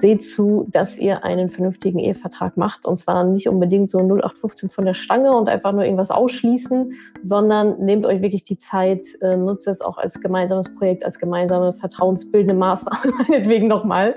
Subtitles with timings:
[0.00, 2.86] seht zu, dass ihr einen vernünftigen Ehevertrag macht.
[2.86, 7.78] Und zwar nicht unbedingt so 0815 von der Stange und einfach nur irgendwas ausschließen, sondern
[7.78, 12.54] nehmt euch wirklich die Zeit, äh, nutzt es auch als gemeinsames Projekt, als gemeinsame vertrauensbildende
[12.54, 14.14] Maßnahme, meinetwegen nochmal.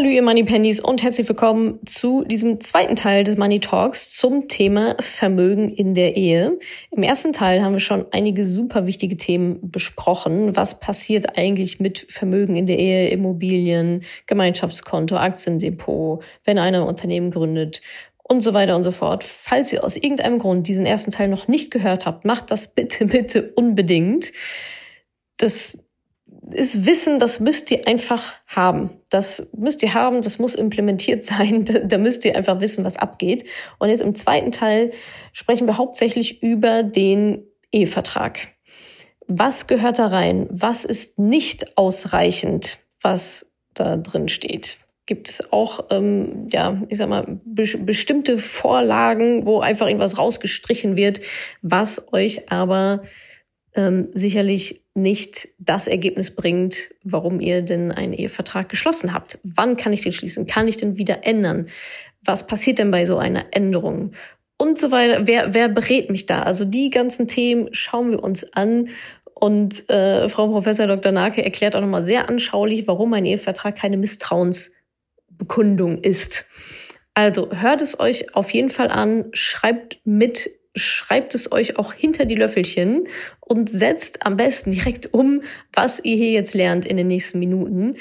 [0.00, 4.48] Salut, ihr Money Pennies und herzlich willkommen zu diesem zweiten Teil des Money Talks zum
[4.48, 6.58] Thema Vermögen in der Ehe.
[6.90, 10.56] Im ersten Teil haben wir schon einige super wichtige Themen besprochen.
[10.56, 17.30] Was passiert eigentlich mit Vermögen in der Ehe, Immobilien, Gemeinschaftskonto, Aktiendepot, wenn einer ein Unternehmen
[17.30, 17.82] gründet
[18.22, 19.22] und so weiter und so fort.
[19.22, 23.04] Falls ihr aus irgendeinem Grund diesen ersten Teil noch nicht gehört habt, macht das bitte,
[23.04, 24.32] bitte unbedingt.
[25.36, 25.78] Das
[26.54, 28.90] ist Wissen, das müsst ihr einfach haben.
[29.08, 31.64] Das müsst ihr haben, das muss implementiert sein.
[31.64, 33.44] Da, müsst ihr einfach wissen, was abgeht.
[33.78, 34.92] Und jetzt im zweiten Teil
[35.32, 38.48] sprechen wir hauptsächlich über den Ehevertrag.
[39.26, 40.48] Was gehört da rein?
[40.50, 44.78] Was ist nicht ausreichend, was da drin steht?
[45.06, 50.96] Gibt es auch, ähm, ja, ich sag mal, be bestimmte Vorlagen, wo einfach irgendwas rausgestrichen
[50.96, 51.20] wird,
[51.62, 53.02] was euch aber
[53.74, 59.38] ähm, sicherlich nicht das Ergebnis bringt, warum ihr denn einen Ehevertrag geschlossen habt.
[59.44, 60.46] Wann kann ich den schließen?
[60.46, 61.68] Kann ich den wieder ändern?
[62.24, 64.12] Was passiert denn bei so einer Änderung?
[64.56, 65.26] Und so weiter.
[65.26, 66.42] Wer, wer berät mich da?
[66.42, 68.88] Also die ganzen Themen schauen wir uns an.
[69.32, 71.12] Und äh, Frau Professor Dr.
[71.12, 76.50] Nake erklärt auch nochmal sehr anschaulich, warum ein Ehevertrag keine Misstrauensbekundung ist.
[77.14, 80.50] Also hört es euch auf jeden Fall an, schreibt mit
[80.80, 83.06] schreibt es euch auch hinter die Löffelchen
[83.40, 87.96] und setzt am besten direkt um, was ihr hier jetzt lernt in den nächsten Minuten.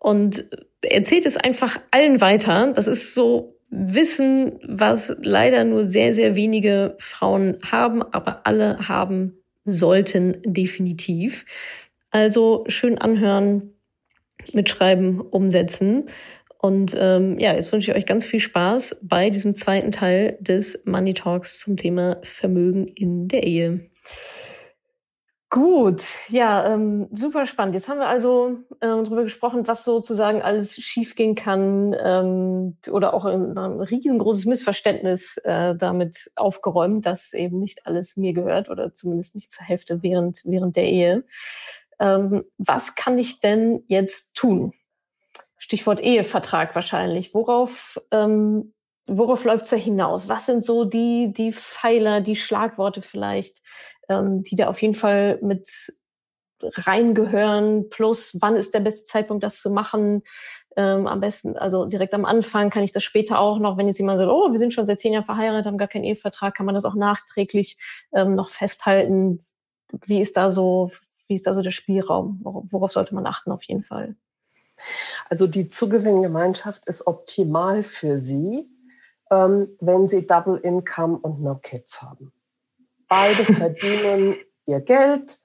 [0.00, 0.44] Und
[0.82, 2.72] erzählt es einfach allen weiter.
[2.74, 9.38] Das ist so Wissen, was leider nur sehr, sehr wenige Frauen haben, aber alle haben
[9.64, 11.44] sollten definitiv.
[12.10, 13.72] Also schön anhören,
[14.52, 16.04] mitschreiben, umsetzen.
[16.64, 20.80] Und ähm, ja, jetzt wünsche ich euch ganz viel Spaß bei diesem zweiten Teil des
[20.86, 23.90] Money Talks zum Thema Vermögen in der Ehe.
[25.50, 27.74] Gut, ja, ähm, super spannend.
[27.74, 33.26] Jetzt haben wir also ähm, darüber gesprochen, was sozusagen alles schiefgehen kann ähm, oder auch
[33.26, 39.34] ein, ein riesengroßes Missverständnis äh, damit aufgeräumt, dass eben nicht alles mir gehört oder zumindest
[39.34, 41.24] nicht zur Hälfte während, während der Ehe.
[42.00, 44.72] Ähm, was kann ich denn jetzt tun?
[45.64, 47.32] Stichwort Ehevertrag wahrscheinlich.
[47.32, 48.74] Worauf, ähm,
[49.06, 50.28] worauf läuft es da hinaus?
[50.28, 53.62] Was sind so die, die Pfeiler, die Schlagworte vielleicht,
[54.10, 55.66] ähm, die da auf jeden Fall mit
[56.62, 57.88] reingehören?
[57.88, 60.22] Plus, wann ist der beste Zeitpunkt, das zu machen?
[60.76, 63.98] Ähm, am besten, also direkt am Anfang kann ich das später auch noch, wenn jetzt
[63.98, 66.66] jemand sagt, oh, wir sind schon seit zehn Jahren verheiratet, haben gar keinen Ehevertrag, kann
[66.66, 67.78] man das auch nachträglich
[68.12, 69.38] ähm, noch festhalten?
[70.04, 70.90] Wie ist da so,
[71.26, 72.40] wie ist da so der Spielraum?
[72.42, 74.16] Worauf sollte man achten auf jeden Fall?
[75.28, 78.68] Also die Zugewinngemeinschaft ist optimal für Sie,
[79.30, 82.32] ähm, wenn Sie Double Income und No Kids haben.
[83.08, 84.36] Beide verdienen
[84.66, 85.38] ihr Geld.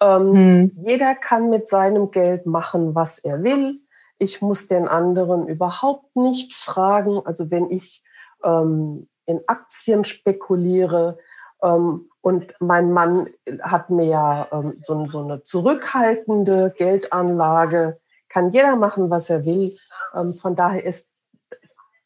[0.00, 0.72] Ähm, hm.
[0.84, 3.76] Jeder kann mit seinem Geld machen, was er will.
[4.18, 7.20] Ich muss den anderen überhaupt nicht fragen.
[7.24, 8.02] Also wenn ich
[8.44, 11.18] ähm, in Aktien spekuliere
[11.62, 13.28] ähm, und mein Mann
[13.62, 19.70] hat mir ja ähm, so, so eine zurückhaltende Geldanlage, kann jeder machen, was er will.
[20.14, 21.10] Ähm, von daher ist,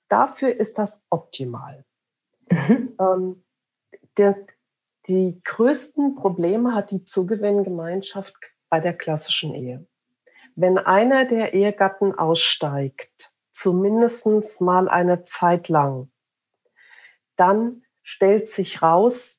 [0.08, 1.84] dafür ist das optimal.
[2.50, 2.96] Mhm.
[2.98, 3.44] Ähm,
[4.16, 4.36] der,
[5.06, 8.34] die größten Probleme hat die Zugewinngemeinschaft
[8.68, 9.86] bei der klassischen Ehe.
[10.56, 16.10] Wenn einer der Ehegatten aussteigt, zumindest mal eine Zeit lang,
[17.36, 19.38] dann stellt sich raus,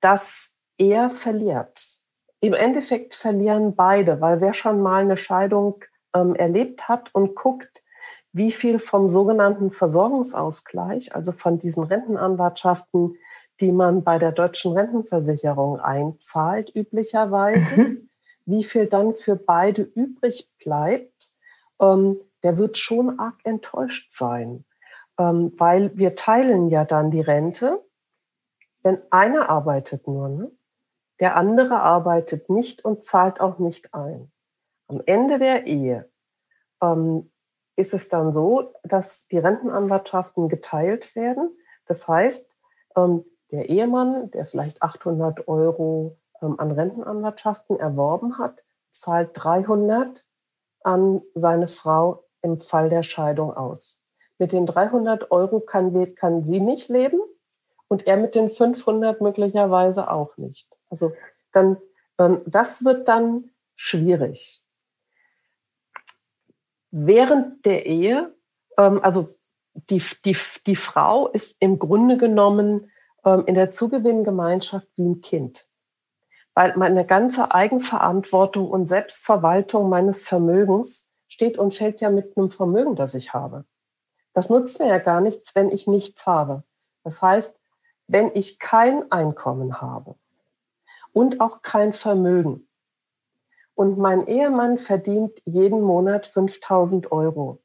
[0.00, 2.00] dass er verliert.
[2.40, 5.84] Im Endeffekt verlieren beide, weil wer schon mal eine Scheidung
[6.14, 7.82] ähm, erlebt hat und guckt,
[8.32, 13.16] wie viel vom sogenannten Versorgungsausgleich, also von diesen Rentenanwartschaften,
[13.60, 18.10] die man bei der deutschen Rentenversicherung einzahlt, üblicherweise, mhm.
[18.44, 21.30] wie viel dann für beide übrig bleibt,
[21.80, 24.64] ähm, der wird schon arg enttäuscht sein,
[25.18, 27.80] ähm, weil wir teilen ja dann die Rente.
[28.82, 30.50] Wenn einer arbeitet nur, ne?
[31.20, 34.30] der andere arbeitet nicht und zahlt auch nicht ein.
[34.88, 36.10] Am Ende der Ehe
[36.82, 37.30] ähm,
[37.76, 41.56] ist es dann so, dass die Rentenanwartschaften geteilt werden.
[41.86, 42.56] Das heißt,
[42.96, 50.24] ähm, der Ehemann, der vielleicht 800 Euro ähm, an Rentenanwartschaften erworben hat, zahlt 300
[50.82, 54.00] an seine Frau im Fall der Scheidung aus.
[54.38, 57.20] Mit den 300 Euro kann, kann sie nicht leben
[57.88, 60.68] und er mit den 500 möglicherweise auch nicht.
[60.90, 61.12] Also
[61.52, 61.78] dann,
[62.18, 64.63] ähm, das wird dann schwierig.
[66.96, 68.32] Während der Ehe,
[68.78, 69.26] ähm, also
[69.90, 72.88] die, die, die Frau ist im Grunde genommen
[73.24, 75.66] ähm, in der Zugewinngemeinschaft wie ein Kind.
[76.54, 82.94] Weil meine ganze Eigenverantwortung und Selbstverwaltung meines Vermögens steht und fällt ja mit einem Vermögen,
[82.94, 83.64] das ich habe.
[84.32, 86.62] Das nutzt mir ja gar nichts, wenn ich nichts habe.
[87.02, 87.58] Das heißt,
[88.06, 90.14] wenn ich kein Einkommen habe
[91.12, 92.68] und auch kein Vermögen
[93.74, 97.62] und mein Ehemann verdient jeden Monat 5000 Euro,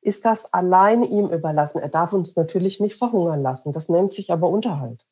[0.00, 1.80] ist das allein ihm überlassen.
[1.80, 3.72] Er darf uns natürlich nicht verhungern lassen.
[3.72, 5.06] Das nennt sich aber Unterhalt.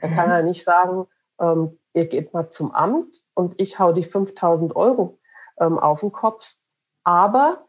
[0.00, 0.32] Er kann mhm.
[0.32, 1.06] ja nicht sagen,
[1.40, 5.18] ähm, ihr geht mal zum Amt und ich hau die 5000 Euro
[5.58, 6.56] ähm, auf den Kopf.
[7.04, 7.66] Aber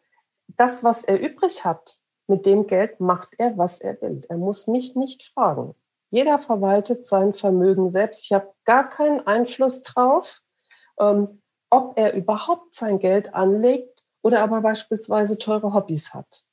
[0.48, 1.98] das, was er übrig hat,
[2.28, 4.22] mit dem Geld macht er, was er will.
[4.30, 5.76] Er muss mich nicht fragen.
[6.10, 8.26] Jeder verwaltet sein Vermögen selbst.
[8.26, 10.42] Ich habe gar keinen Einfluss drauf,
[11.02, 16.46] ähm, ob er überhaupt sein Geld anlegt oder aber beispielsweise teure Hobbys hat.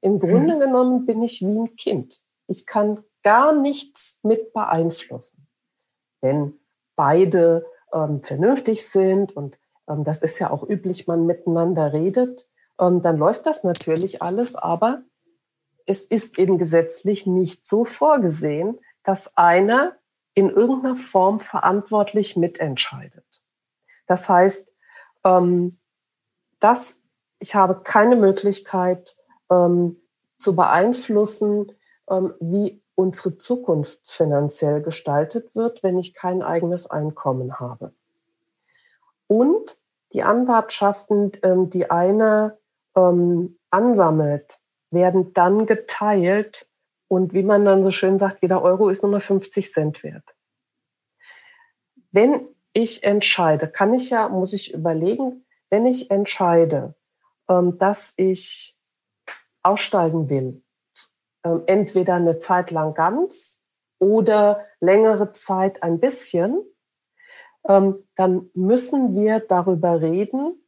[0.00, 0.60] Im Grunde mhm.
[0.60, 2.18] genommen bin ich wie ein Kind.
[2.46, 5.48] Ich kann gar nichts mit beeinflussen.
[6.20, 6.54] Wenn
[6.96, 9.58] beide ähm, vernünftig sind und
[9.88, 12.46] ähm, das ist ja auch üblich, man miteinander redet,
[12.80, 15.02] ähm, dann läuft das natürlich alles, aber
[15.86, 19.96] es ist eben gesetzlich nicht so vorgesehen, dass einer
[20.34, 23.27] in irgendeiner Form verantwortlich mitentscheidet.
[24.08, 24.74] Das heißt,
[25.24, 25.78] ähm,
[26.58, 26.98] das,
[27.38, 29.14] ich habe keine Möglichkeit
[29.48, 30.00] ähm,
[30.38, 31.72] zu beeinflussen,
[32.10, 37.92] ähm, wie unsere Zukunft finanziell gestaltet wird, wenn ich kein eigenes Einkommen habe.
[39.28, 39.78] Und
[40.12, 42.56] die Anwartschaften, ähm, die einer
[42.96, 44.58] ähm, ansammelt,
[44.90, 46.66] werden dann geteilt
[47.08, 50.24] und wie man dann so schön sagt, jeder Euro ist nur noch 50 Cent wert.
[52.10, 56.94] Wenn ich entscheide, kann ich ja, muss ich überlegen, wenn ich entscheide,
[57.48, 58.76] ähm, dass ich
[59.62, 60.62] aussteigen will,
[61.44, 63.60] ähm, entweder eine Zeit lang ganz
[63.98, 66.62] oder längere Zeit ein bisschen,
[67.68, 70.60] ähm, dann müssen wir darüber reden,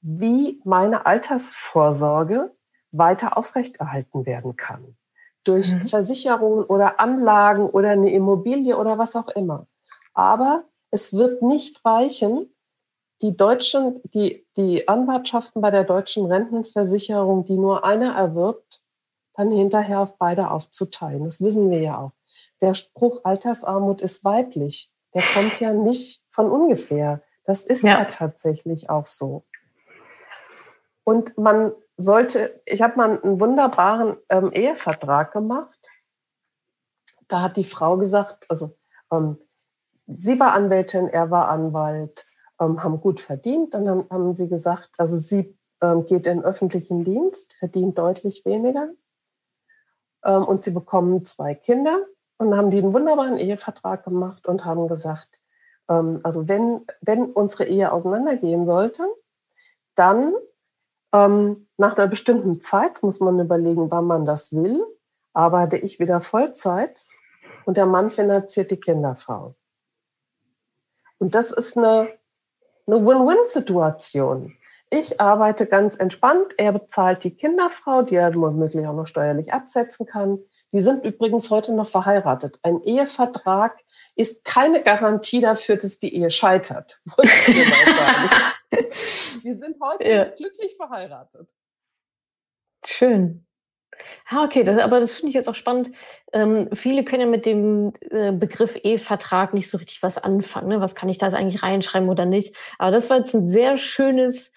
[0.00, 2.50] wie meine Altersvorsorge
[2.92, 4.96] weiter aufrechterhalten werden kann.
[5.44, 5.86] Durch mhm.
[5.86, 9.66] Versicherungen oder Anlagen oder eine Immobilie oder was auch immer.
[10.12, 12.52] Aber es wird nicht reichen,
[13.22, 18.82] die deutschen, die, die Anwartschaften bei der deutschen Rentenversicherung, die nur einer erwirbt,
[19.34, 21.24] dann hinterher auf beide aufzuteilen.
[21.24, 22.12] Das wissen wir ja auch.
[22.60, 27.22] Der Spruch Altersarmut ist weiblich, der kommt ja nicht von ungefähr.
[27.44, 29.44] Das ist ja, ja tatsächlich auch so.
[31.04, 35.78] Und man sollte, ich habe mal einen wunderbaren ähm, Ehevertrag gemacht.
[37.28, 38.76] Da hat die Frau gesagt, also
[39.12, 39.38] ähm,
[40.06, 42.26] sie war Anwältin, er war Anwalt
[42.60, 43.74] ähm, haben gut verdient.
[43.74, 48.88] Dann haben, haben sie gesagt, also sie ähm, geht in öffentlichen Dienst, verdient deutlich weniger.
[50.24, 51.98] Ähm, und sie bekommen zwei Kinder
[52.38, 55.40] und haben die einen wunderbaren Ehevertrag gemacht und haben gesagt,
[55.88, 59.06] ähm, also wenn, wenn unsere Ehe auseinandergehen sollte,
[59.94, 60.34] dann
[61.12, 64.84] ähm, nach einer bestimmten Zeit muss man überlegen, wann man das will,
[65.32, 67.04] arbeite ich wieder Vollzeit
[67.64, 69.54] und der Mann finanziert die Kinderfrau.
[71.18, 72.08] Und das ist eine
[72.86, 74.56] eine Win-Win-Situation.
[74.90, 80.06] Ich arbeite ganz entspannt, er bezahlt die Kinderfrau, die er womöglich auch noch steuerlich absetzen
[80.06, 80.38] kann.
[80.72, 82.58] Die sind übrigens heute noch verheiratet.
[82.62, 83.76] Ein Ehevertrag
[84.14, 87.00] ist keine Garantie dafür, dass die Ehe scheitert.
[89.42, 90.24] Wir sind heute ja.
[90.24, 91.52] glücklich verheiratet.
[92.84, 93.45] Schön.
[94.28, 95.90] Ah, okay, das, aber das finde ich jetzt auch spannend.
[96.32, 100.68] Ähm, viele können ja mit dem äh, Begriff E-Vertrag nicht so richtig was anfangen.
[100.68, 100.80] Ne?
[100.80, 102.54] Was kann ich da eigentlich reinschreiben oder nicht?
[102.78, 104.52] Aber das war jetzt ein sehr schönes,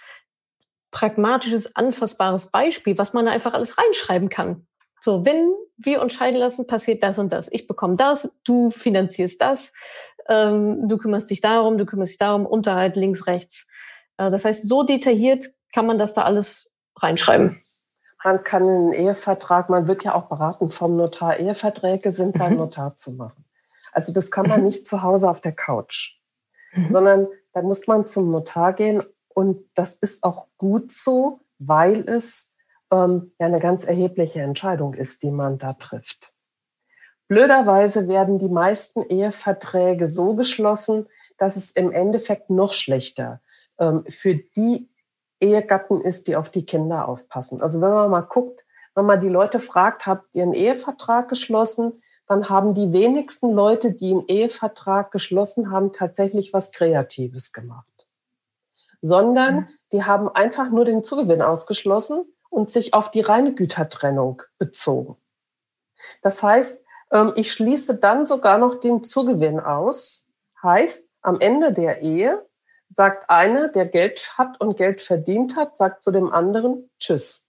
[0.91, 4.67] pragmatisches, anfassbares Beispiel, was man da einfach alles reinschreiben kann.
[4.99, 7.49] So, wenn wir uns scheiden lassen, passiert das und das.
[7.51, 9.73] Ich bekomme das, du finanzierst das,
[10.27, 13.69] ähm, du kümmerst dich darum, du kümmerst dich darum, Unterhalt links, rechts.
[14.17, 17.57] Äh, das heißt, so detailliert kann man das da alles reinschreiben.
[18.23, 22.59] Man kann einen Ehevertrag, man wird ja auch beraten vom Notar, Eheverträge sind beim mhm.
[22.59, 23.45] Notar zu machen.
[23.91, 24.65] Also das kann man mhm.
[24.65, 26.19] nicht zu Hause auf der Couch,
[26.73, 26.91] mhm.
[26.91, 32.49] sondern da muss man zum Notar gehen und das ist auch gut so, weil es
[32.91, 36.33] ähm, ja eine ganz erhebliche Entscheidung ist, die man da trifft.
[37.27, 41.07] Blöderweise werden die meisten Eheverträge so geschlossen,
[41.37, 43.39] dass es im Endeffekt noch schlechter
[43.77, 44.89] ähm, für die
[45.39, 47.61] Ehegatten ist, die auf die Kinder aufpassen.
[47.61, 48.65] Also wenn man mal guckt,
[48.95, 53.91] wenn man die Leute fragt, habt ihr einen Ehevertrag geschlossen, dann haben die wenigsten Leute,
[53.91, 58.07] die einen Ehevertrag geschlossen haben, tatsächlich was Kreatives gemacht.
[59.01, 59.67] Sondern mhm.
[59.91, 65.15] die haben einfach nur den Zugewinn ausgeschlossen und sich auf die reine Gütertrennung bezogen.
[66.21, 70.27] Das heißt, ähm, ich schließe dann sogar noch den Zugewinn aus.
[70.61, 72.45] Heißt, am Ende der Ehe
[72.89, 77.45] sagt einer, der Geld hat und Geld verdient hat, sagt zu dem anderen Tschüss.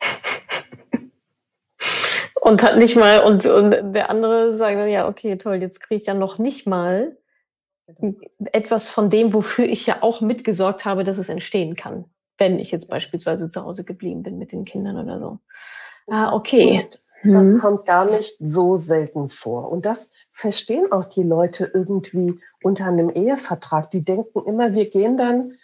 [2.42, 5.98] Und hat nicht mal, und, und der andere sagt dann, ja, okay, toll, jetzt kriege
[5.98, 7.16] ich ja noch nicht mal
[8.52, 12.04] etwas von dem, wofür ich ja auch mitgesorgt habe, dass es entstehen kann,
[12.36, 15.38] wenn ich jetzt beispielsweise zu Hause geblieben bin mit den Kindern oder so.
[16.06, 16.86] Ah, okay.
[17.24, 17.58] Das mhm.
[17.58, 19.70] kommt gar nicht so selten vor.
[19.70, 23.90] Und das verstehen auch die Leute irgendwie unter einem Ehevertrag.
[23.90, 25.54] Die denken immer, wir gehen dann,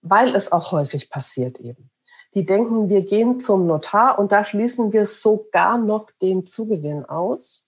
[0.00, 1.90] weil es auch häufig passiert eben.
[2.34, 7.66] Die denken, wir gehen zum Notar und da schließen wir sogar noch den Zugewinn aus.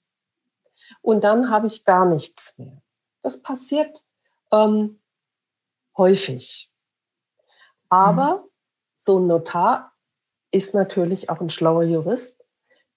[1.03, 2.81] Und dann habe ich gar nichts mehr.
[3.21, 4.03] Das passiert
[4.53, 5.01] ähm,
[5.99, 6.71] häufig.
[7.91, 8.49] Aber mhm.
[8.95, 9.93] so ein Notar
[10.51, 12.44] ist natürlich auch ein schlauer Jurist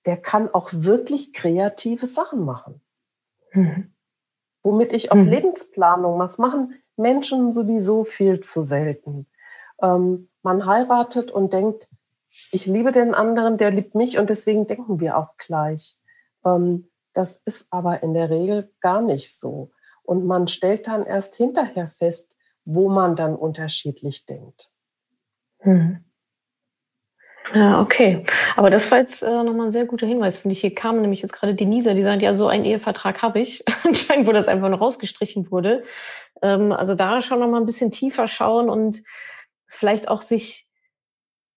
[0.08, 2.82] der kann auch wirklich kreative Sachen machen.
[3.52, 3.94] Mhm.
[4.64, 5.28] Womit ich auch mhm.
[5.28, 6.28] Lebensplanung mache.
[6.28, 9.28] Das machen Menschen sowieso viel zu selten.
[9.82, 11.90] Ähm, man heiratet und denkt,
[12.52, 15.98] ich liebe den anderen, der liebt mich und deswegen denken wir auch gleich.
[16.46, 19.72] Ähm, das ist aber in der Regel gar nicht so.
[20.04, 24.72] Und man stellt dann erst hinterher fest, wo man dann unterschiedlich denkt.
[25.64, 26.04] Mhm.
[27.54, 28.24] Ja, okay.
[28.56, 30.62] Aber das war jetzt äh, nochmal ein sehr guter Hinweis, finde ich.
[30.62, 33.64] Hier kam nämlich jetzt gerade Denise, die sagt, ja, so einen Ehevertrag habe ich.
[33.86, 35.84] Anscheinend, wo das einfach noch rausgestrichen wurde.
[36.42, 39.02] Ähm, also da schon nochmal ein bisschen tiefer schauen und
[39.68, 40.68] vielleicht auch sich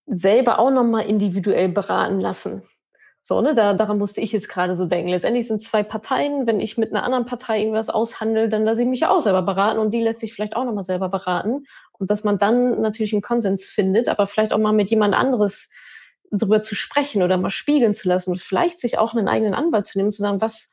[0.05, 2.63] selber auch nochmal individuell beraten lassen.
[3.23, 5.09] So, ne, da, daran musste ich jetzt gerade so denken.
[5.09, 6.47] Letztendlich sind zwei Parteien.
[6.47, 9.79] Wenn ich mit einer anderen Partei irgendwas aushandle, dann lasse ich mich auch selber beraten
[9.79, 11.65] und die lässt sich vielleicht auch nochmal selber beraten.
[11.93, 15.69] Und dass man dann natürlich einen Konsens findet, aber vielleicht auch mal mit jemand anderes
[16.31, 19.85] darüber zu sprechen oder mal spiegeln zu lassen und vielleicht sich auch einen eigenen Anwalt
[19.85, 20.71] zu nehmen, zu sagen, was,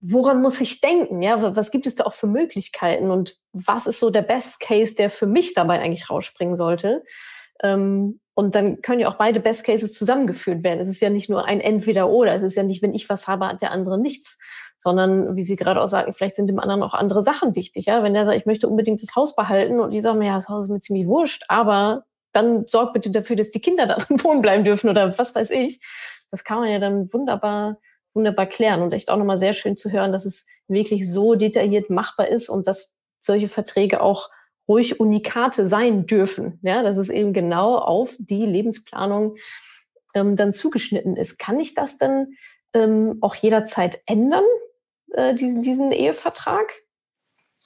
[0.00, 1.22] woran muss ich denken?
[1.22, 4.94] Ja, was gibt es da auch für Möglichkeiten und was ist so der Best Case,
[4.94, 7.02] der für mich dabei eigentlich rausspringen sollte?
[7.62, 10.80] Ähm, und dann können ja auch beide Best Cases zusammengeführt werden.
[10.80, 12.34] Es ist ja nicht nur ein Entweder-Oder.
[12.34, 14.38] Es ist ja nicht, wenn ich was habe, hat der andere nichts.
[14.78, 17.86] Sondern, wie Sie gerade auch sagen, vielleicht sind dem anderen auch andere Sachen wichtig.
[17.86, 18.02] Ja?
[18.02, 20.48] Wenn der sagt, ich möchte unbedingt das Haus behalten und die sagen mir, ja, das
[20.48, 24.40] Haus ist mir ziemlich wurscht, aber dann sorg bitte dafür, dass die Kinder da wohnen
[24.40, 25.80] bleiben dürfen oder was weiß ich.
[26.30, 27.78] Das kann man ja dann wunderbar,
[28.14, 31.90] wunderbar klären und echt auch nochmal sehr schön zu hören, dass es wirklich so detailliert
[31.90, 34.30] machbar ist und dass solche Verträge auch
[34.68, 36.58] ruhig Unikate sein dürfen.
[36.62, 39.36] Ja, dass es eben genau auf die Lebensplanung
[40.14, 41.38] ähm, dann zugeschnitten ist.
[41.38, 42.36] Kann ich das denn
[42.74, 44.44] ähm, auch jederzeit ändern,
[45.12, 46.72] äh, diesen, diesen Ehevertrag?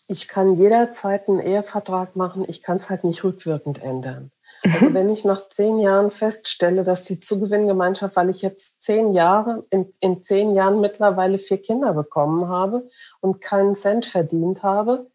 [0.09, 4.31] Ich kann jederzeit einen Ehevertrag machen, ich kann es halt nicht rückwirkend ändern.
[4.63, 9.65] Also wenn ich nach zehn Jahren feststelle, dass die Zugewinngemeinschaft, weil ich jetzt zehn Jahre,
[9.71, 12.89] in, in zehn Jahren mittlerweile vier Kinder bekommen habe
[13.21, 15.11] und keinen Cent verdient habe,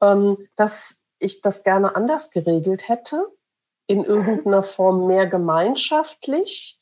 [0.00, 3.28] ähm, dass ich das gerne anders geregelt hätte,
[3.86, 6.78] in irgendeiner Form mehr gemeinschaftlich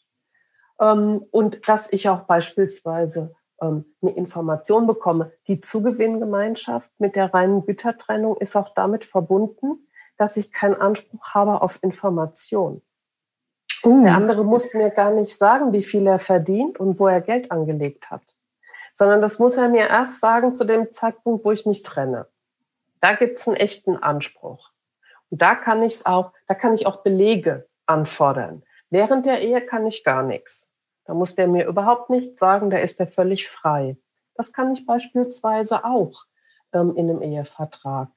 [0.80, 5.32] ähm, und dass ich auch beispielsweise ähm, eine Information bekomme.
[5.46, 11.62] Die Zugewinngemeinschaft mit der reinen Gütertrennung ist auch damit verbunden, dass ich keinen Anspruch habe
[11.62, 12.82] auf Information.
[13.84, 14.04] Uh.
[14.04, 17.50] Der andere muss mir gar nicht sagen, wie viel er verdient und wo er Geld
[17.50, 18.22] angelegt hat,
[18.92, 22.26] sondern das muss er mir erst sagen zu dem Zeitpunkt, wo ich mich trenne.
[23.00, 24.70] Da gibt's einen echten Anspruch.
[25.30, 28.62] Und da kann ich auch, da kann ich auch Belege anfordern.
[28.90, 30.72] Während der Ehe kann ich gar nichts.
[31.04, 33.96] Da muss der mir überhaupt nichts sagen, da ist er völlig frei.
[34.34, 36.24] Das kann ich beispielsweise auch
[36.72, 38.08] ähm, in einem Ehevertrag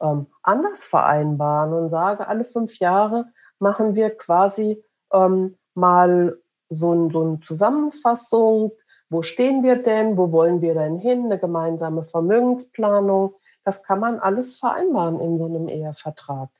[0.00, 3.26] ähm, anders vereinbaren und sage, alle fünf Jahre
[3.58, 4.82] machen wir quasi
[5.12, 8.72] ähm, mal so, ein, so eine Zusammenfassung.
[9.08, 10.16] Wo stehen wir denn?
[10.16, 11.26] Wo wollen wir denn hin?
[11.26, 13.34] Eine gemeinsame Vermögensplanung.
[13.70, 16.50] Das kann man alles vereinbaren in so einem Ehevertrag.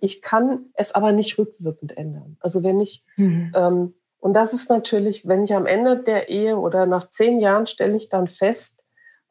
[0.00, 2.38] Ich kann es aber nicht rückwirkend ändern.
[2.40, 3.52] Also wenn ich, mhm.
[3.54, 7.68] ähm, und das ist natürlich, wenn ich am Ende der Ehe oder nach zehn Jahren
[7.68, 8.82] stelle ich dann fest,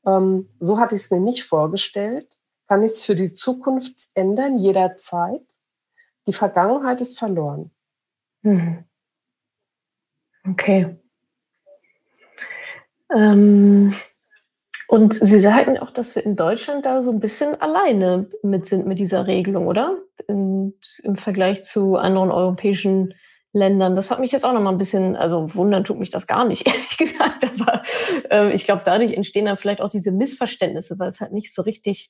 [0.05, 2.37] ähm, so hatte ich es mir nicht vorgestellt,
[2.69, 5.45] kann ich es für die Zukunft ändern, jederzeit.
[6.25, 7.71] Die Vergangenheit ist verloren.
[8.43, 8.85] Mhm.
[10.49, 10.97] Okay.
[13.13, 13.93] Ähm,
[14.89, 18.87] und Sie sagen auch, dass wir in Deutschland da so ein bisschen alleine mit sind
[18.87, 19.99] mit dieser Regelung, oder?
[20.27, 23.13] In, Im Vergleich zu anderen europäischen
[23.53, 23.95] Ländern.
[23.95, 26.43] Das hat mich jetzt auch noch mal ein bisschen, also wundern tut mich das gar
[26.43, 27.45] nicht, ehrlich gesagt.
[27.45, 27.83] Aber
[28.31, 31.61] äh, ich glaube, dadurch entstehen dann vielleicht auch diese Missverständnisse, weil es halt nicht so
[31.61, 32.09] richtig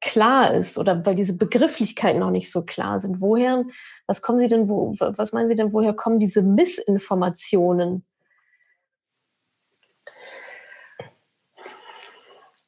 [0.00, 3.20] klar ist oder weil diese Begrifflichkeiten noch nicht so klar sind.
[3.20, 3.64] Woher,
[4.06, 8.06] was kommen Sie denn, wo, was meinen Sie denn, woher kommen diese Missinformationen?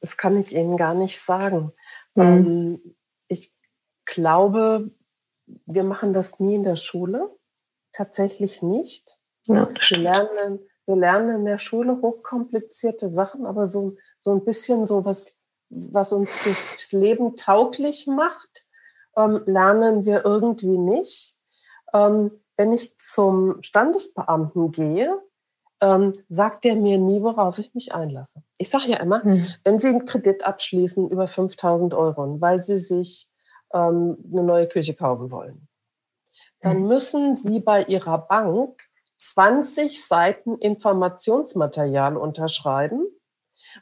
[0.03, 1.73] Das kann ich Ihnen gar nicht sagen.
[2.15, 2.23] Mhm.
[2.23, 2.97] Ähm,
[3.29, 3.55] ich
[4.05, 4.91] glaube,
[5.47, 7.35] wir machen das nie in der Schule.
[7.93, 9.19] Tatsächlich nicht.
[9.47, 14.87] Ja, wir, lernen, wir lernen in der Schule hochkomplizierte Sachen, aber so, so ein bisschen
[14.87, 15.35] so was,
[15.71, 18.67] was uns das Leben tauglich macht,
[19.17, 21.37] ähm, lernen wir irgendwie nicht.
[21.93, 25.21] Ähm, wenn ich zum Standesbeamten gehe,
[25.83, 28.43] ähm, sagt er mir nie, worauf ich mich einlasse.
[28.57, 29.47] Ich sage ja immer, hm.
[29.65, 33.29] wenn Sie einen Kredit abschließen über 5000 Euro, weil Sie sich
[33.75, 35.69] ähm, eine neue Küche kaufen wollen,
[36.61, 36.87] dann hm.
[36.87, 38.81] müssen Sie bei Ihrer Bank
[39.19, 43.05] 20 Seiten Informationsmaterial unterschreiben,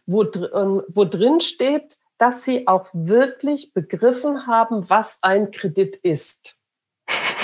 [0.07, 6.63] wo, dr wo drin steht, dass Sie auch wirklich begriffen haben, was ein Kredit ist.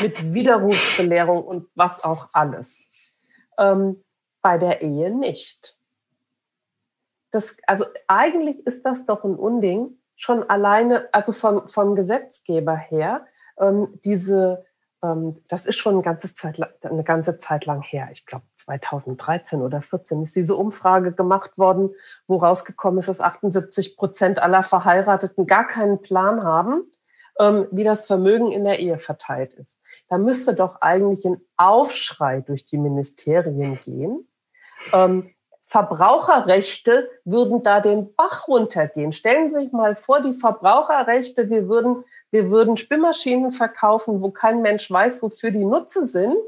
[0.03, 3.19] Mit Widerrufsbelehrung und was auch alles.
[3.59, 4.03] Ähm,
[4.47, 5.77] bei der Ehe nicht.
[7.33, 13.27] Das, also eigentlich ist das doch ein Unding, schon alleine, also vom, vom Gesetzgeber her,
[13.59, 14.65] ähm, diese,
[15.03, 18.09] ähm, das ist schon eine ganze, Zeit, eine ganze Zeit lang her.
[18.13, 21.91] Ich glaube 2013 oder 14 ist diese Umfrage gemacht worden,
[22.29, 26.89] wo rausgekommen ist, dass 78 Prozent aller Verheirateten gar keinen Plan haben,
[27.41, 29.81] ähm, wie das Vermögen in der Ehe verteilt ist.
[30.09, 34.29] Da müsste doch eigentlich ein Aufschrei durch die Ministerien gehen,
[34.93, 35.31] ähm,
[35.69, 39.11] Verbraucherrechte würden da den Bach runtergehen.
[39.11, 44.63] Stellen Sie sich mal vor, die Verbraucherrechte, wir würden, wir würden Spülmaschinen verkaufen, wo kein
[44.63, 46.39] Mensch weiß, wofür die Nutze sind.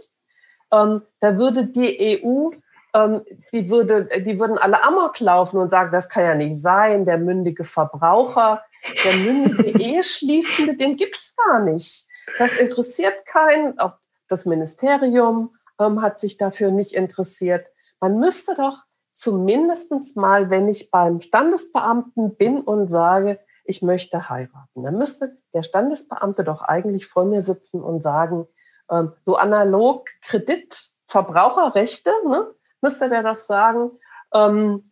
[0.72, 2.50] Ähm, da würde die EU,
[2.94, 7.04] ähm, die, würde, die würden alle Amok laufen und sagen, das kann ja nicht sein,
[7.04, 8.62] der mündige Verbraucher,
[9.04, 12.06] der mündige Eheschließende, den gibt's gar nicht.
[12.38, 13.94] Das interessiert keinen, auch
[14.28, 17.66] das Ministerium ähm, hat sich dafür nicht interessiert.
[18.00, 24.82] Man müsste doch zumindest mal, wenn ich beim Standesbeamten bin und sage, ich möchte heiraten,
[24.82, 28.46] dann müsste der Standesbeamte doch eigentlich vor mir sitzen und sagen,
[28.90, 33.90] ähm, so analog Kredit, Verbraucherrechte, ne, müsste der doch sagen,
[34.32, 34.90] ähm,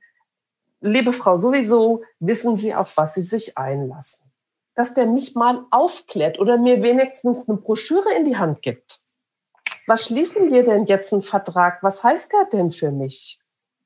[0.80, 4.30] liebe Frau, sowieso wissen Sie, auf was Sie sich einlassen.
[4.74, 9.05] Dass der mich mal aufklärt oder mir wenigstens eine Broschüre in die Hand gibt
[9.86, 11.82] was schließen wir denn jetzt einen Vertrag?
[11.82, 13.40] Was heißt der denn für mich?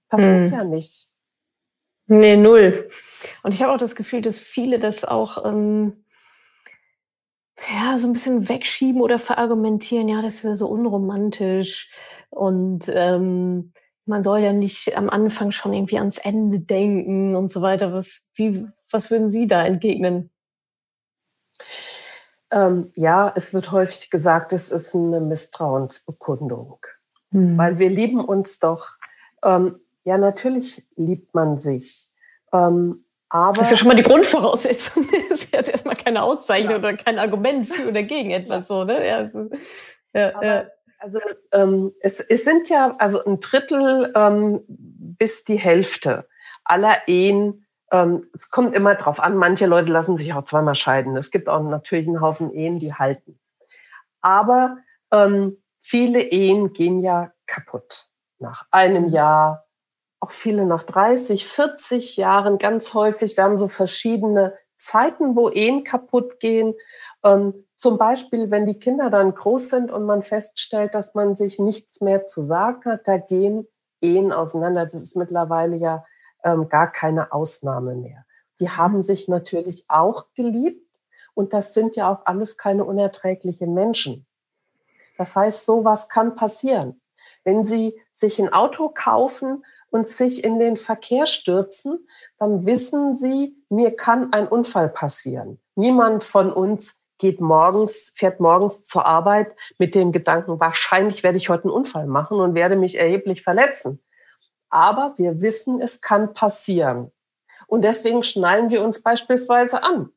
[0.09, 0.59] Passiert hm.
[0.59, 1.09] ja nicht.
[2.07, 2.89] Nee, null.
[3.43, 6.05] Und ich habe auch das Gefühl, dass viele das auch ähm,
[7.69, 11.89] ja, so ein bisschen wegschieben oder verargumentieren, ja, das ist ja so unromantisch
[12.31, 13.73] und ähm,
[14.07, 17.93] man soll ja nicht am Anfang schon irgendwie ans Ende denken und so weiter.
[17.93, 20.31] Was, wie, was würden Sie da entgegnen?
[22.51, 26.79] Ähm, ja, es wird häufig gesagt, es ist eine Misstrauensbekundung.
[27.33, 27.57] Hm.
[27.57, 28.89] Weil wir lieben uns doch.
[29.45, 32.09] Ähm, ja, natürlich liebt man sich.
[32.53, 35.07] Ähm, aber das ist ja schon mal die Grundvoraussetzung.
[35.31, 36.79] Das ist jetzt erstmal keine Auszeichnung ja.
[36.79, 38.85] oder kein Argument für oder gegen etwas so.
[38.85, 39.07] Ne?
[39.07, 40.65] Ja, es ist, ja, aber, ja.
[40.99, 41.19] Also
[41.53, 46.29] ähm, es, es sind ja also ein Drittel ähm, bis die Hälfte
[46.65, 51.17] aller Ehen ähm, es kommt immer drauf an, manche Leute lassen sich auch zweimal scheiden.
[51.17, 53.39] Es gibt auch natürlich einen Haufen Ehen, die halten.
[54.21, 54.79] Aber
[55.11, 58.07] ähm, viele Ehen gehen ja kaputt.
[58.39, 59.11] Nach einem mhm.
[59.11, 59.67] Jahr,
[60.21, 63.37] auch viele nach 30, 40 Jahren, ganz häufig.
[63.37, 66.75] Wir haben so verschiedene Zeiten, wo Ehen kaputt gehen.
[67.25, 71.59] Ähm, zum Beispiel, wenn die Kinder dann groß sind und man feststellt, dass man sich
[71.59, 73.67] nichts mehr zu sagen hat, da gehen
[74.01, 74.85] Ehen auseinander.
[74.85, 76.05] Das ist mittlerweile ja
[76.45, 78.25] ähm, gar keine Ausnahme mehr.
[78.59, 78.77] Die mhm.
[78.77, 80.87] haben sich natürlich auch geliebt
[81.35, 84.27] und das sind ja auch alles keine unerträglichen Menschen.
[85.17, 87.01] Das heißt, sowas kann passieren.
[87.45, 92.07] Wenn Sie sich ein Auto kaufen und sich in den Verkehr stürzen,
[92.39, 95.61] dann wissen Sie, mir kann ein Unfall passieren.
[95.75, 101.51] Niemand von uns geht morgens, fährt morgens zur Arbeit mit dem Gedanken, wahrscheinlich werde ich
[101.51, 104.03] heute einen Unfall machen und werde mich erheblich verletzen
[104.71, 107.13] aber wir wissen, es kann passieren.
[107.67, 110.11] Und deswegen schnallen wir uns beispielsweise an.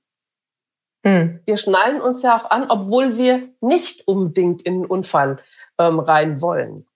[1.05, 1.41] Hm.
[1.45, 5.37] Wir schnallen uns ja auch an, obwohl wir nicht unbedingt in einen Unfall
[5.77, 6.87] ähm, rein wollen.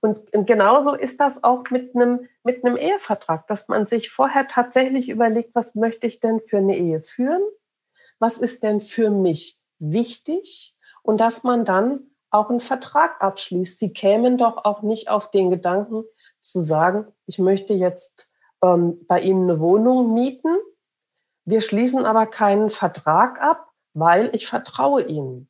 [0.00, 5.08] Und genauso ist das auch mit einem, mit einem Ehevertrag, dass man sich vorher tatsächlich
[5.10, 7.42] überlegt, was möchte ich denn für eine Ehe führen?
[8.18, 10.76] Was ist denn für mich wichtig?
[11.02, 13.78] Und dass man dann auch einen Vertrag abschließt.
[13.78, 16.04] Sie kämen doch auch nicht auf den Gedanken
[16.42, 18.30] zu sagen, ich möchte jetzt
[18.62, 20.56] ähm, bei Ihnen eine Wohnung mieten.
[21.44, 25.48] Wir schließen aber keinen Vertrag ab, weil ich vertraue Ihnen.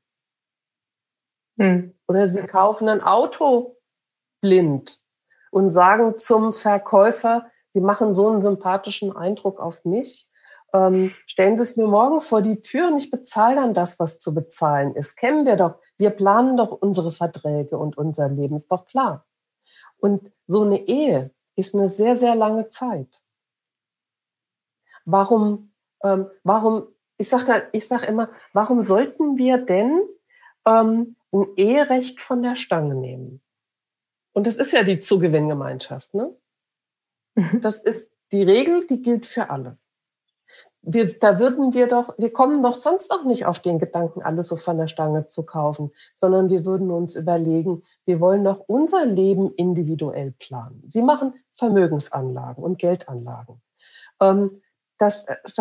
[1.58, 1.94] Hm.
[2.08, 3.76] Oder Sie kaufen ein Auto
[4.40, 5.00] blind
[5.50, 10.28] und sagen zum Verkäufer, Sie machen so einen sympathischen Eindruck auf mich.
[10.74, 14.18] Ähm, stellen Sie es mir morgen vor die Tür und ich bezahle dann das, was
[14.18, 15.16] zu bezahlen ist.
[15.16, 15.78] Kennen wir doch.
[15.98, 19.26] Wir planen doch unsere Verträge und unser Leben, ist doch klar.
[20.02, 23.22] Und so eine Ehe ist eine sehr, sehr lange Zeit.
[25.04, 26.88] Warum, ähm, warum,
[27.18, 30.02] ich sage ich sag immer, warum sollten wir denn
[30.66, 33.40] ähm, ein Eherecht von der Stange nehmen?
[34.32, 36.36] Und das ist ja die Zugewinngemeinschaft, ne?
[37.34, 37.60] Mhm.
[37.60, 39.78] Das ist die Regel, die gilt für alle.
[40.84, 44.48] Wir, da würden wir doch, wir kommen doch sonst auch nicht auf den Gedanken, alles
[44.48, 49.04] so von der Stange zu kaufen, sondern wir würden uns überlegen, wir wollen doch unser
[49.04, 50.82] Leben individuell planen.
[50.88, 53.62] Sie machen Vermögensanlagen und Geldanlagen.
[54.20, 54.60] Ähm,
[54.98, 55.08] da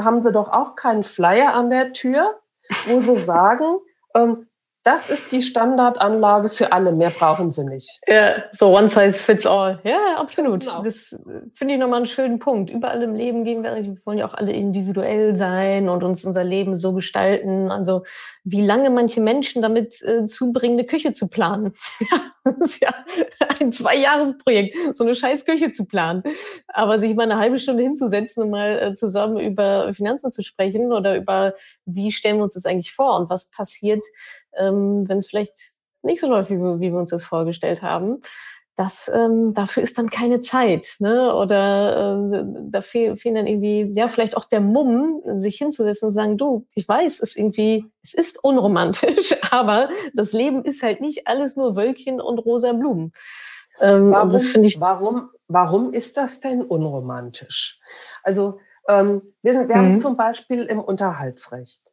[0.04, 2.40] haben sie doch auch keinen Flyer an der Tür,
[2.88, 3.78] wo sie sagen,
[4.16, 4.48] ähm,
[4.84, 8.00] das ist die Standardanlage für alle, mehr brauchen sie nicht.
[8.08, 9.80] Ja, so one size fits all.
[9.84, 10.62] Ja, absolut.
[10.62, 10.82] Genau.
[10.82, 12.72] Das äh, finde ich nochmal einen schönen Punkt.
[12.72, 16.44] Überall im Leben gehen wir, wir wollen ja auch alle individuell sein und uns unser
[16.44, 17.70] Leben so gestalten.
[17.70, 18.02] Also
[18.44, 21.74] wie lange manche Menschen damit äh, zubringen, eine Küche zu planen.
[22.12, 22.90] Ja, das ist ja
[23.60, 26.24] ein Zwei-Jahres-Projekt, so eine scheiß Küche zu planen.
[26.68, 30.92] Aber sich mal eine halbe Stunde hinzusetzen und mal äh, zusammen über Finanzen zu sprechen
[30.92, 31.54] oder über,
[31.86, 34.04] wie stellen wir uns das eigentlich vor und was passiert,
[34.58, 35.58] ähm, wenn es vielleicht
[36.04, 38.22] nicht so läuft, wie wir, wie wir uns das vorgestellt haben.
[38.76, 41.36] Das, ähm, dafür ist dann keine Zeit, ne?
[41.36, 46.14] Oder äh, da fehl, fehlen dann irgendwie, ja, vielleicht auch der Mumm, sich hinzusetzen und
[46.14, 51.02] sagen, du, ich weiß, es ist irgendwie, es ist unromantisch, aber das Leben ist halt
[51.02, 53.12] nicht alles nur Wölkchen und rosa Blumen.
[53.82, 54.80] Ähm, warum, das finde ich.
[54.80, 57.80] Warum, warum ist das denn unromantisch?
[58.24, 59.76] Also ähm, wir, wir mhm.
[59.76, 61.92] haben zum Beispiel im Unterhaltsrecht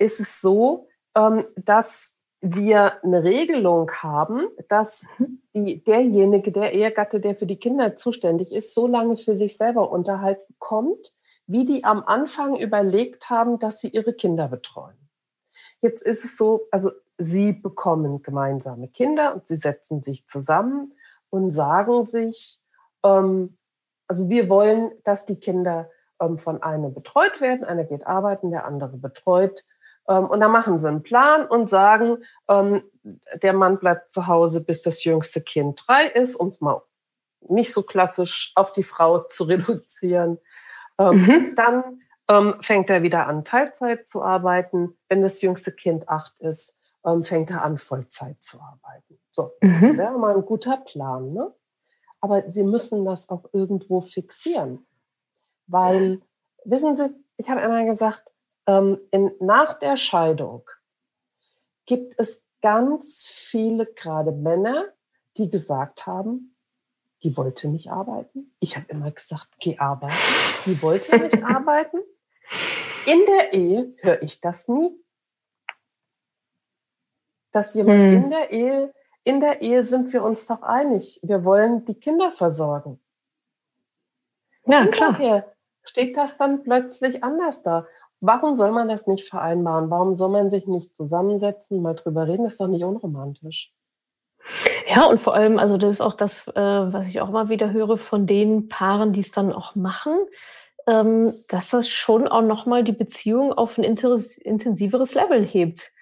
[0.00, 5.04] ist es so, dass wir eine Regelung haben, dass
[5.54, 9.90] die, derjenige, der Ehegatte, der für die Kinder zuständig ist, so lange für sich selber
[9.90, 11.14] Unterhalt bekommt,
[11.46, 14.96] wie die am Anfang überlegt haben, dass sie ihre Kinder betreuen.
[15.82, 20.94] Jetzt ist es so, also sie bekommen gemeinsame Kinder und sie setzen sich zusammen
[21.28, 22.60] und sagen sich,
[23.04, 23.58] ähm,
[24.06, 28.64] also wir wollen, dass die Kinder ähm, von einem betreut werden, einer geht arbeiten, der
[28.64, 29.68] andere betreut ähm,
[30.04, 32.82] und dann machen sie einen Plan und sagen, ähm,
[33.42, 36.82] der Mann bleibt zu Hause, bis das jüngste Kind drei ist, um es mal
[37.48, 40.38] nicht so klassisch auf die Frau zu reduzieren.
[40.98, 41.54] Ähm, mhm.
[41.56, 41.98] Dann
[42.60, 44.96] fängt er wieder an, Teilzeit zu arbeiten.
[45.08, 46.76] Wenn das jüngste Kind acht ist,
[47.22, 49.18] fängt er an, Vollzeit zu arbeiten.
[49.32, 49.98] So, mhm.
[49.98, 51.32] wäre mal ein guter Plan.
[51.32, 51.52] Ne?
[52.20, 54.86] Aber Sie müssen das auch irgendwo fixieren.
[55.66, 56.20] Weil,
[56.64, 58.22] wissen Sie, ich habe einmal gesagt,
[58.66, 60.68] ähm, in, nach der Scheidung
[61.86, 64.92] gibt es ganz viele, gerade Männer,
[65.36, 66.56] die gesagt haben,
[67.22, 68.54] die wollte nicht arbeiten.
[68.60, 70.14] Ich habe immer gesagt, geh arbeiten.
[70.66, 71.98] Die wollte nicht arbeiten.
[73.06, 74.90] In der Ehe höre ich das nie.
[77.52, 78.24] Dass jemand hm.
[78.24, 78.94] in der Ehe,
[79.24, 81.20] in der Ehe sind wir uns doch einig.
[81.22, 83.00] Wir wollen die Kinder versorgen.
[84.66, 85.56] Ja, Hinterher klar.
[85.82, 87.86] steht das dann plötzlich anders da.
[88.20, 89.90] Warum soll man das nicht vereinbaren?
[89.90, 92.44] Warum soll man sich nicht zusammensetzen, mal drüber reden?
[92.44, 93.72] Das ist doch nicht unromantisch.
[94.88, 97.72] Ja, und vor allem, also das ist auch das, äh, was ich auch immer wieder
[97.72, 100.14] höre von den Paaren, die es dann auch machen,
[100.86, 105.92] ähm, dass das schon auch nochmal die Beziehung auf ein intensiveres Level hebt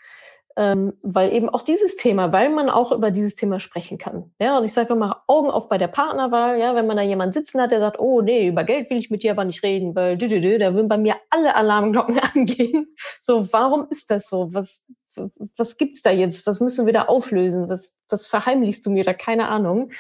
[0.59, 4.33] ähm, weil eben auch dieses Thema, weil man auch über dieses Thema sprechen kann.
[4.41, 6.59] Ja, und ich sage immer Augen auf bei der Partnerwahl.
[6.59, 9.09] Ja, wenn man da jemanden sitzen hat, der sagt, oh nee, über Geld will ich
[9.09, 12.19] mit dir aber nicht reden, weil dü, dü, dü, da würden bei mir alle Alarmglocken
[12.35, 12.89] angehen.
[13.23, 14.53] So, warum ist das so?
[14.53, 14.85] Was
[15.57, 16.45] was gibt's da jetzt?
[16.47, 17.69] Was müssen wir da auflösen?
[17.69, 19.15] Was was verheimlichst du mir da?
[19.15, 19.93] Keine Ahnung.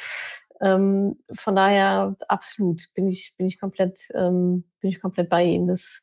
[0.60, 5.68] Ähm, von daher absolut bin ich bin ich komplett ähm, bin ich komplett bei Ihnen.
[5.68, 6.02] Das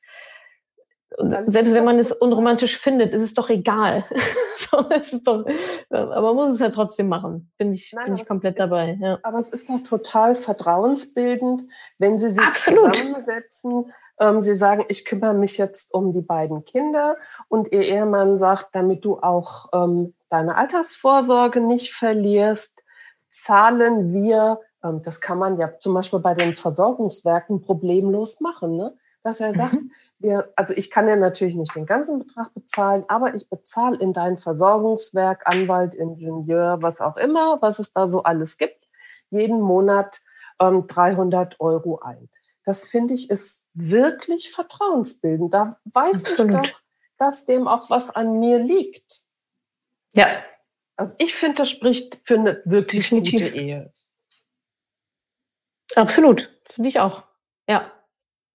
[1.18, 4.04] selbst wenn man es unromantisch findet, ist es doch egal.
[4.56, 5.46] so, es ist doch,
[5.90, 7.52] aber man muss es ja trotzdem machen.
[7.58, 8.98] Bin ich, Nein, bin ich komplett ist, dabei.
[9.00, 9.20] Ja.
[9.24, 11.64] Aber es ist doch total vertrauensbildend,
[12.00, 12.96] wenn Sie sich Absolut.
[12.96, 13.94] zusammensetzen.
[14.20, 18.70] Ähm, Sie sagen, ich kümmere mich jetzt um die beiden Kinder und Ihr Ehemann sagt,
[18.74, 22.84] damit du auch ähm, deine Altersvorsorge nicht verlierst,
[23.30, 28.96] zahlen wir, ähm, das kann man ja zum Beispiel bei den Versorgungswerken problemlos machen, ne?
[29.26, 29.92] Dass er sagt, mhm.
[30.20, 34.14] wir, also ich kann ja natürlich nicht den ganzen Betrag bezahlen, aber ich bezahle in
[34.14, 38.88] dein Versorgungswerk, Anwalt, Ingenieur, was auch immer, was es da so alles gibt,
[39.32, 40.22] jeden Monat
[40.60, 42.30] ähm, 300 Euro ein.
[42.66, 45.52] Das finde ich ist wirklich vertrauensbildend.
[45.52, 46.66] Da weiß Absolut.
[46.66, 46.82] ich doch,
[47.18, 49.22] dass dem auch was an mir liegt.
[50.14, 50.28] Ja.
[50.98, 53.42] Also ich finde, das spricht für eine wirklich Definitiv.
[53.42, 53.92] gute Ehe.
[55.96, 57.24] Absolut, finde ich auch.
[57.68, 57.92] Ja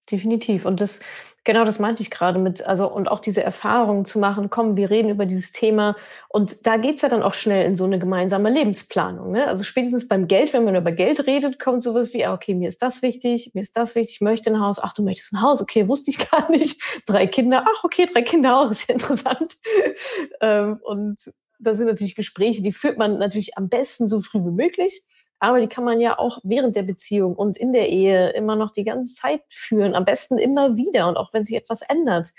[0.09, 0.65] definitiv.
[0.65, 0.99] Und das,
[1.43, 4.89] genau das meinte ich gerade mit, also und auch diese Erfahrung zu machen, komm, wir
[4.89, 5.95] reden über dieses Thema.
[6.29, 9.31] Und da geht's ja dann auch schnell in so eine gemeinsame Lebensplanung.
[9.31, 9.47] Ne?
[9.47, 12.81] Also spätestens beim Geld, wenn man über Geld redet, kommt sowas wie, okay, mir ist
[12.81, 15.61] das wichtig, mir ist das wichtig, ich möchte ein Haus, ach, du möchtest ein Haus,
[15.61, 16.81] okay, wusste ich gar nicht.
[17.05, 19.55] Drei Kinder, ach, okay, drei Kinder auch, ist ja interessant.
[20.41, 21.19] ähm, und
[21.59, 25.03] das sind natürlich Gespräche, die führt man natürlich am besten so früh wie möglich
[25.41, 28.71] aber die kann man ja auch während der Beziehung und in der Ehe immer noch
[28.71, 32.31] die ganze Zeit führen, am besten immer wieder und auch wenn sich etwas ändert.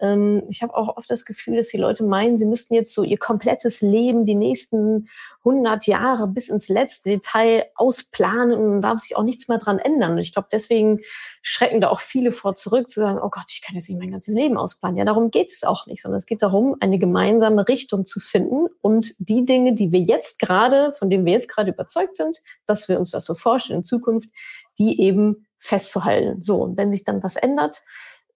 [0.00, 3.04] Ähm, ich habe auch oft das Gefühl, dass die Leute meinen, sie müssten jetzt so
[3.04, 5.10] ihr komplettes Leben, die nächsten
[5.48, 10.12] 100 Jahre bis ins letzte Detail ausplanen und darf sich auch nichts mehr dran ändern.
[10.12, 11.00] Und ich glaube, deswegen
[11.42, 14.10] schrecken da auch viele vor zurück, zu sagen, oh Gott, ich kann jetzt nicht mein
[14.10, 14.98] ganzes Leben ausplanen.
[14.98, 18.66] Ja, darum geht es auch nicht, sondern es geht darum, eine gemeinsame Richtung zu finden
[18.80, 22.88] und die Dinge, die wir jetzt gerade, von denen wir jetzt gerade überzeugt sind, dass
[22.88, 24.30] wir uns das so vorstellen in Zukunft,
[24.78, 26.40] die eben festzuhalten.
[26.40, 27.82] So, und wenn sich dann was ändert,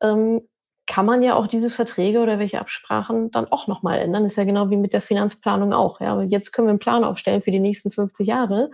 [0.00, 0.42] ähm,
[0.86, 4.24] kann man ja auch diese Verträge oder welche Absprachen dann auch nochmal ändern.
[4.24, 6.00] Das ist ja genau wie mit der Finanzplanung auch.
[6.00, 8.70] Ja, jetzt können wir einen Plan aufstellen für die nächsten 50 Jahre.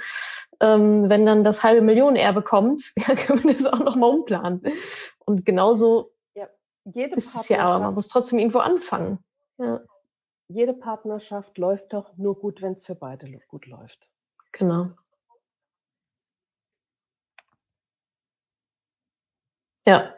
[0.61, 4.63] Ähm, wenn dann das halbe Millionen Erbe kommt, ja, können wir das auch nochmal umplanen.
[5.27, 6.47] Und genauso ja,
[6.95, 9.19] ist es ja, aber man muss trotzdem irgendwo anfangen.
[9.59, 9.81] Ja.
[10.49, 14.09] Jede Partnerschaft läuft doch nur gut, wenn es für beide gut läuft.
[14.53, 14.87] Genau.
[19.87, 20.18] Ja,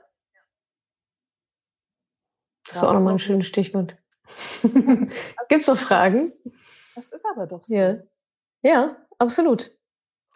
[2.70, 3.96] das ist auch nochmal ein schönes Stichwort.
[4.62, 6.32] Gibt es noch Fragen?
[6.94, 7.74] Das ist aber doch so.
[7.74, 7.96] Ja,
[8.62, 9.76] ja absolut.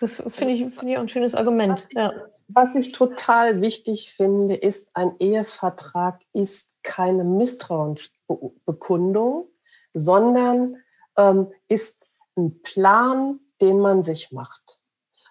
[0.00, 1.74] Das finde ich, find ich auch ein schönes Argument.
[1.74, 2.12] Was ich, ja.
[2.48, 9.46] was ich total wichtig finde, ist, ein Ehevertrag ist keine Misstrauensbekundung,
[9.92, 10.78] sondern
[11.16, 12.04] ähm, ist
[12.36, 14.80] ein Plan, den man sich macht.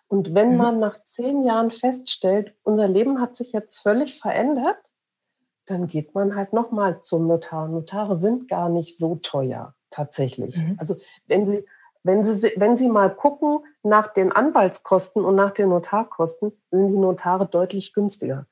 [0.08, 0.58] Und wenn mhm.
[0.58, 4.93] man nach zehn Jahren feststellt, unser Leben hat sich jetzt völlig verändert,
[5.66, 7.68] dann geht man halt nochmal zum Notar.
[7.68, 10.58] Notare sind gar nicht so teuer tatsächlich.
[10.58, 10.76] Mhm.
[10.80, 10.98] Also
[11.28, 11.66] wenn Sie,
[12.04, 16.98] wenn, Sie, wenn Sie mal gucken nach den Anwaltskosten und nach den Notarkosten, sind die
[16.98, 18.46] Notare deutlich günstiger.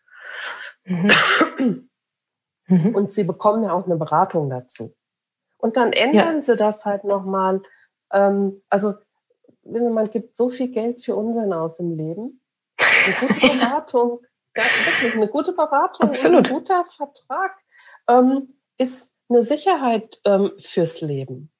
[0.85, 1.89] Mhm.
[2.67, 2.95] mhm.
[2.95, 4.93] Und Sie bekommen ja auch eine Beratung dazu.
[5.57, 6.41] Und dann ändern ja.
[6.41, 7.61] Sie das halt nochmal.
[8.11, 8.95] Ähm, also
[9.63, 12.41] man gibt so viel Geld für Unsinn aus im Leben.
[12.79, 14.21] Eine gute Beratung
[14.55, 16.47] ja, wirklich eine gute Beratung, Absolut.
[16.47, 17.57] ein guter Vertrag
[18.07, 21.51] ähm, ist eine Sicherheit ähm, fürs Leben.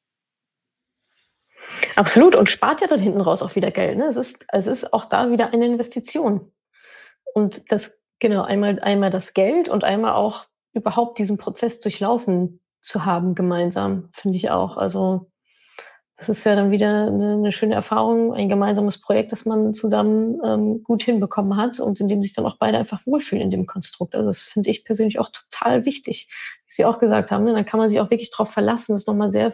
[1.95, 3.97] Absolut und spart ja dann hinten raus auch wieder Geld.
[3.97, 4.05] Ne?
[4.05, 6.51] Es, ist, es ist auch da wieder eine Investition.
[7.33, 13.05] Und das, genau, einmal, einmal das Geld und einmal auch überhaupt diesen Prozess durchlaufen zu
[13.05, 14.75] haben gemeinsam, finde ich auch.
[14.75, 15.30] Also
[16.17, 20.39] das ist ja dann wieder eine, eine, schöne Erfahrung, ein gemeinsames Projekt, das man zusammen
[20.43, 23.65] ähm, gut hinbekommen hat und in dem sich dann auch beide einfach wohlfühlen in dem
[23.65, 24.13] Konstrukt.
[24.13, 26.27] Also das finde ich persönlich auch total wichtig,
[26.67, 27.45] wie Sie auch gesagt haben.
[27.45, 27.53] Ne?
[27.53, 28.93] Dann kann man sich auch wirklich darauf verlassen.
[28.93, 29.53] Das ist nochmal sehr,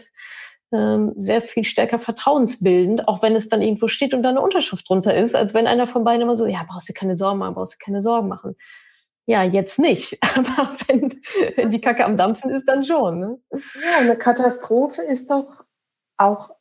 [0.73, 4.89] ähm, sehr viel stärker vertrauensbildend, auch wenn es dann irgendwo steht und da eine Unterschrift
[4.89, 7.55] drunter ist, als wenn einer von beiden immer so, ja, brauchst du keine Sorgen machen,
[7.55, 8.55] brauchst du keine Sorgen machen.
[9.25, 10.17] Ja, jetzt nicht.
[10.35, 11.13] Aber wenn,
[11.55, 13.19] wenn die Kacke am Dampfen ist, dann schon.
[13.19, 13.39] Ne?
[13.51, 15.66] Ja, eine Katastrophe ist doch
[16.17, 16.51] auch,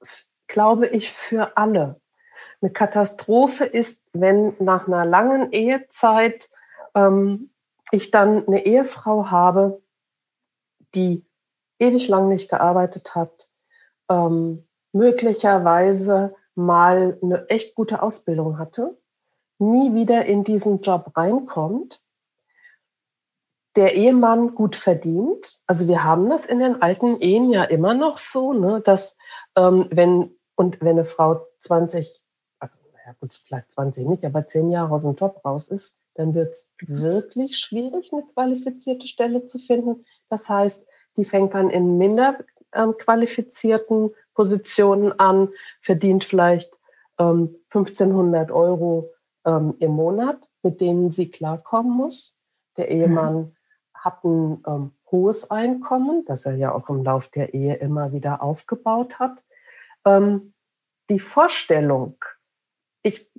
[0.47, 2.01] glaube ich, für alle.
[2.61, 6.49] Eine Katastrophe ist, wenn nach einer langen Ehezeit
[6.95, 7.51] ähm,
[7.91, 9.83] ich dann eine Ehefrau habe,
[10.95, 11.25] die
[11.79, 13.49] ewig lang nicht gearbeitet hat,
[14.09, 18.97] ähm, möglicherweise mal eine echt gute Ausbildung hatte,
[19.59, 22.03] nie wieder in diesen Job reinkommt
[23.77, 25.59] der Ehemann gut verdient.
[25.67, 29.17] Also wir haben das in den alten Ehen ja immer noch so, ne, dass
[29.57, 32.23] ähm, wenn und wenn eine Frau 20,
[32.59, 36.35] also ja gut, vielleicht 20 nicht, aber 10 Jahre aus dem Job raus ist, dann
[36.35, 40.05] wird es wirklich schwierig, eine qualifizierte Stelle zu finden.
[40.31, 40.87] Das heißt,
[41.19, 42.39] die fängt dann in minder
[42.73, 45.51] ähm, qualifizierten Positionen an,
[45.83, 46.79] verdient vielleicht
[47.19, 49.11] ähm, 1500 Euro
[49.45, 52.35] ähm, im Monat, mit denen sie klarkommen muss.
[52.79, 52.93] Der mhm.
[52.93, 53.56] Ehemann
[54.07, 58.43] hat ein ähm, hohes Einkommen, das er ja auch im Lauf der Ehe immer wieder
[58.43, 59.45] aufgebaut hat.
[60.05, 60.55] Ähm,
[61.11, 62.17] die Vorstellung,
[63.03, 63.31] ich,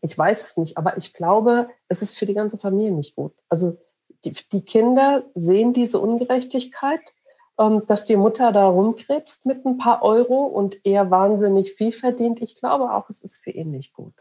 [0.00, 3.34] ich weiß es nicht, aber ich glaube, es ist für die ganze Familie nicht gut.
[3.48, 3.76] Also
[4.24, 7.14] die, die Kinder sehen diese Ungerechtigkeit,
[7.58, 12.40] ähm, dass die Mutter da rumkrebst mit ein paar Euro und er wahnsinnig viel verdient.
[12.40, 14.14] Ich glaube auch, es ist für ihn nicht gut.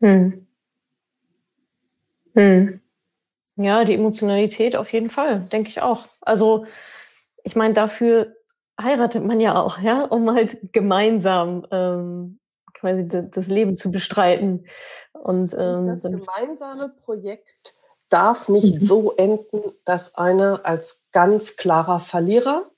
[0.00, 0.46] Hm.
[2.34, 2.81] Hm.
[3.62, 6.06] Ja, die Emotionalität auf jeden Fall, denke ich auch.
[6.20, 6.66] Also,
[7.44, 8.34] ich meine, dafür
[8.80, 12.38] heiratet man ja auch, ja, um halt gemeinsam ähm,
[12.74, 14.66] quasi das Leben zu bestreiten.
[15.12, 17.74] Und, ähm, das gemeinsame Projekt
[18.08, 18.86] darf nicht mhm.
[18.86, 22.70] so enden, dass einer als ganz klarer Verlierer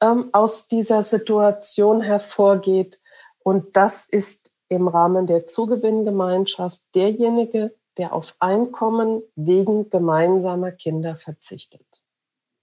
[0.00, 3.00] ähm, aus dieser Situation hervorgeht.
[3.38, 11.86] Und das ist im Rahmen der Zugewinngemeinschaft derjenige, der auf Einkommen wegen gemeinsamer Kinder verzichtet.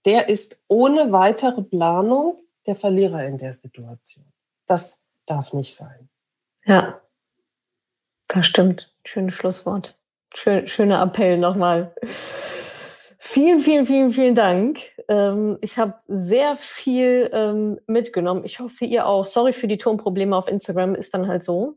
[0.04, 4.26] Der ist ohne weitere Planung der Verlierer in der Situation.
[4.66, 6.08] Das darf nicht sein.
[6.64, 7.00] Ja,
[8.28, 8.94] das stimmt.
[9.04, 9.98] Schönes Schlusswort.
[10.34, 11.94] Schön, schöner Appell nochmal.
[12.04, 14.80] Vielen, vielen, vielen, vielen Dank.
[15.08, 18.44] Ähm, ich habe sehr viel ähm, mitgenommen.
[18.44, 19.26] Ich hoffe, ihr auch.
[19.26, 21.76] Sorry für die Tonprobleme auf Instagram, ist dann halt so.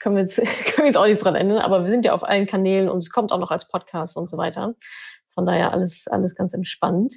[0.00, 0.36] Können wir, jetzt,
[0.74, 2.98] können wir jetzt auch nichts dran ändern, aber wir sind ja auf allen Kanälen und
[2.98, 4.74] es kommt auch noch als Podcast und so weiter.
[5.32, 7.14] Von daher alles, alles ganz entspannt.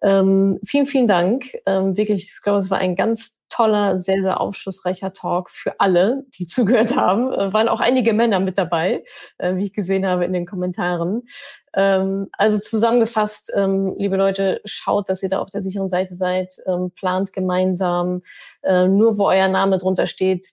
[0.00, 1.52] Ähm, vielen, vielen Dank.
[1.66, 6.24] Ähm, wirklich, ich glaube, es war ein ganz toller, sehr, sehr aufschlussreicher Talk für alle,
[6.38, 7.32] die zugehört haben.
[7.32, 9.04] Äh, waren auch einige Männer mit dabei,
[9.36, 11.22] äh, wie ich gesehen habe in den Kommentaren.
[11.74, 16.54] Ähm, also zusammengefasst, ähm, liebe Leute, schaut, dass ihr da auf der sicheren Seite seid,
[16.66, 18.22] ähm, plant gemeinsam.
[18.62, 20.46] Äh, nur wo euer Name drunter steht,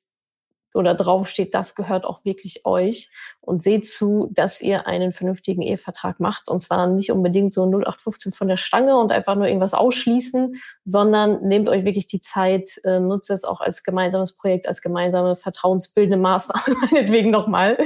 [0.74, 3.10] oder drauf steht, das gehört auch wirklich euch.
[3.42, 6.50] Und seht zu, dass ihr einen vernünftigen Ehevertrag macht.
[6.50, 10.54] Und zwar nicht unbedingt so 0815 von der Stange und einfach nur irgendwas ausschließen,
[10.84, 15.36] sondern nehmt euch wirklich die Zeit, äh, nutzt es auch als gemeinsames Projekt, als gemeinsame
[15.36, 17.78] vertrauensbildende Maßnahme, meinetwegen nochmal,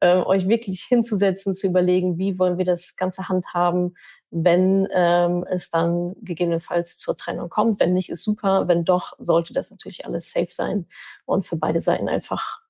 [0.00, 3.94] äh, euch wirklich hinzusetzen, zu überlegen, wie wollen wir das Ganze handhaben,
[4.30, 7.80] wenn ähm, es dann gegebenenfalls zur Trennung kommt.
[7.80, 8.68] Wenn nicht, ist super.
[8.68, 10.86] Wenn doch, sollte das natürlich alles safe sein
[11.26, 12.60] und für beide Seiten einfach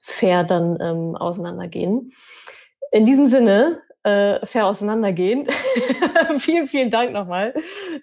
[0.00, 2.12] fair dann ähm, auseinandergehen.
[2.92, 5.48] In diesem Sinne, äh, fair auseinandergehen.
[6.38, 7.54] vielen, vielen Dank nochmal,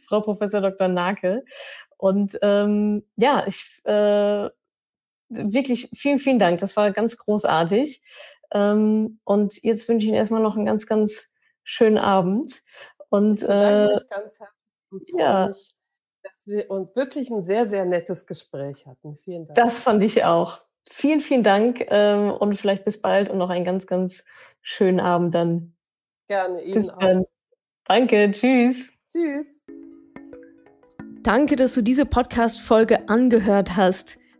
[0.02, 0.90] Frau Professor Dr.
[0.90, 1.46] Nake.
[1.98, 4.50] Und ähm, ja, ich äh,
[5.30, 6.60] wirklich vielen, vielen Dank.
[6.60, 8.02] Das war ganz großartig.
[8.54, 11.32] Ähm, und jetzt wünsche ich Ihnen erstmal noch einen ganz, ganz
[11.64, 12.62] schönen Abend.
[13.14, 15.46] Und äh, mich ganz herzlich ja.
[15.46, 15.76] Mich,
[16.24, 19.16] dass wir uns wirklich ein sehr, sehr nettes Gespräch hatten.
[19.18, 19.56] Vielen Dank.
[19.56, 20.64] Das fand ich auch.
[20.90, 24.26] Vielen, vielen Dank ähm, und vielleicht bis bald und noch einen ganz, ganz
[24.64, 25.76] schönen Abend dann.
[26.28, 27.26] Gerne, Ihnen bis dann.
[27.84, 28.94] Danke, tschüss.
[29.08, 29.62] Tschüss.
[31.22, 34.18] Danke, dass du diese Podcast-Folge angehört hast.